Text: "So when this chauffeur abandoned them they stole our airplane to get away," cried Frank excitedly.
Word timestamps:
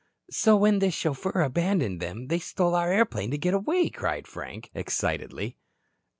"So 0.31 0.55
when 0.55 0.79
this 0.79 0.95
chauffeur 0.95 1.43
abandoned 1.43 1.99
them 1.99 2.25
they 2.25 2.39
stole 2.39 2.73
our 2.73 2.91
airplane 2.91 3.29
to 3.29 3.37
get 3.37 3.53
away," 3.53 3.91
cried 3.91 4.25
Frank 4.27 4.71
excitedly. 4.73 5.57